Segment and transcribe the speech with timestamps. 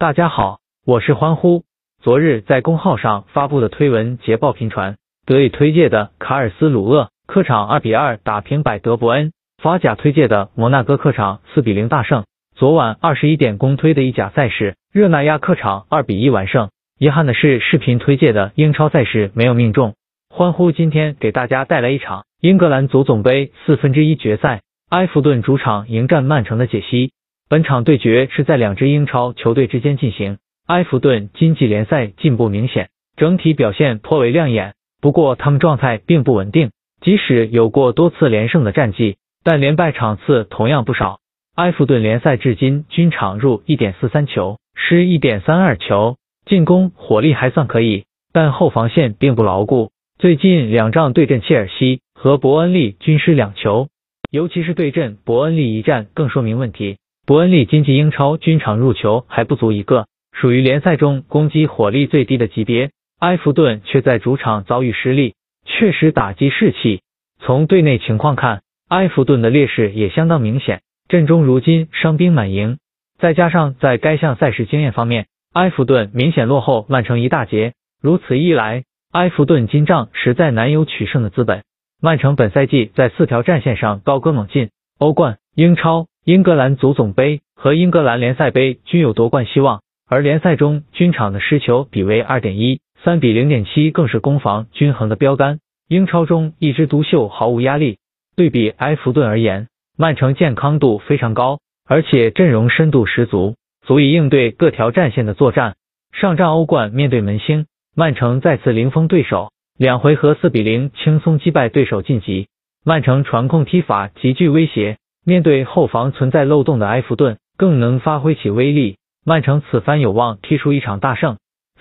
[0.00, 1.64] 大家好，我是欢呼。
[2.00, 9.32] 昨日在公号上发布的推文捷报频传，德乙推介的卡尔斯鲁厄客场二比二打平百德伯恩，
[9.62, 12.24] 法甲推介的摩纳哥客场四比零大胜。
[12.56, 16.70] 昨晚二十一点公推的意甲赛事，热那亚客场二比一完胜。
[16.98, 19.96] 遗憾的是，视频推介的英超赛事没有命中。
[20.30, 27.12] 欢呼今天给大家带来一场英格兰足总杯四分之一决赛，埃弗顿主场迎战曼城的解析。
[27.50, 30.38] 本场对决是在两支英超球队之间进行。
[30.68, 34.74] 埃弗顿经济联赛进步明显，整体表现颇为亮眼。
[35.00, 36.70] 不过他们状态并不稳定，
[37.00, 41.18] 即使有过多次连胜的战绩，但连败场次同样不少。
[41.56, 49.90] 埃弗顿联赛至今均场入一点四三球，失一点三二球，进攻火力还算可以，但后防线并不牢固。
[50.20, 53.88] 最近两仗对阵切尔西和伯恩利均失两球，
[54.30, 56.98] 尤其是对阵伯恩利一战更说明问题。
[57.30, 62.90] 伯恩利今季英超均场入球还不足一个，属于联赛中攻击火力最低的级别。
[63.20, 67.02] 埃弗顿却在主场遭遇失利，确实打击士气。
[67.38, 72.78] 从队内情况看，埃弗顿的劣势也相当明显，阵中如今伤兵满营，
[73.20, 77.74] 再加上在该项赛事经验方面，埃弗顿明显落后曼城一大截。
[78.02, 81.62] 如此一来，埃弗顿金帐实在难有取胜的资本。
[82.02, 86.08] 曼城本赛季在四条战线上高歌猛进，欧冠、英超。
[86.26, 95.60] 英格兰足总杯和英格兰联赛杯均有夺冠希望，而联赛中均场的失球比为二点一，三比零点七更是攻防均衡的标杆。
[95.88, 97.96] 英超中一枝独秀，毫无压力。
[98.36, 105.74] 对比埃弗顿而言，曼城健康度非常高，而且阵容深度十足，足以应对各条战线的作战。
[106.12, 107.64] 上战欧冠面对门兴，
[107.96, 112.48] 曼城再次零封对手，两回合四比零轻松击败对手晋级。
[112.84, 114.98] 曼城传控踢法极具威胁。
[115.30, 118.96] 面对后防存在漏洞的埃弗顿，更能发挥起威力。
[119.24, 121.36] 曼城此番有望踢出一场大胜。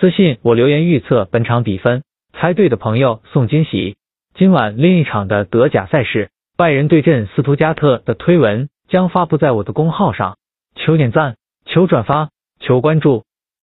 [0.00, 3.96] 私信我留言预测本场比分，猜对的朋友送惊喜。
[4.34, 10.38] 今晚另一场的德甲赛事，拜仁对阵斯图加特的推文将发布在我的公号上，
[10.74, 12.30] 求点赞，求转发，
[12.60, 13.24] 求关注。